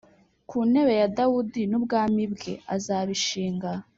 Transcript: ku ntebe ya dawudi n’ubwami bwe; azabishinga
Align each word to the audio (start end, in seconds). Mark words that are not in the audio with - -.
ku 0.49 0.57
ntebe 0.69 0.93
ya 1.01 1.07
dawudi 1.17 1.61
n’ubwami 1.69 2.23
bwe; 2.33 2.53
azabishinga 2.75 3.71